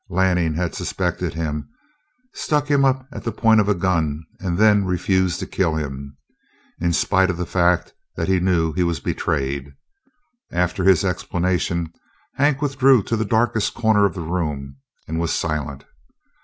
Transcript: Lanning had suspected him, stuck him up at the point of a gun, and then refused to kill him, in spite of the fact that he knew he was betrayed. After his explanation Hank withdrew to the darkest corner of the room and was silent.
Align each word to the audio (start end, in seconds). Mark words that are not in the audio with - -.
Lanning 0.09 0.55
had 0.55 0.73
suspected 0.73 1.35
him, 1.35 1.69
stuck 2.33 2.65
him 2.71 2.83
up 2.83 3.05
at 3.11 3.23
the 3.23 3.31
point 3.31 3.59
of 3.61 3.69
a 3.69 3.75
gun, 3.75 4.23
and 4.39 4.57
then 4.57 4.83
refused 4.83 5.39
to 5.39 5.45
kill 5.45 5.75
him, 5.75 6.17
in 6.79 6.91
spite 6.91 7.29
of 7.29 7.37
the 7.37 7.45
fact 7.45 7.93
that 8.15 8.27
he 8.27 8.39
knew 8.39 8.73
he 8.73 8.81
was 8.81 8.99
betrayed. 8.99 9.75
After 10.51 10.83
his 10.85 11.05
explanation 11.05 11.93
Hank 12.33 12.63
withdrew 12.63 13.03
to 13.03 13.15
the 13.15 13.25
darkest 13.25 13.75
corner 13.75 14.05
of 14.07 14.15
the 14.15 14.21
room 14.21 14.77
and 15.07 15.19
was 15.19 15.31
silent. 15.33 15.85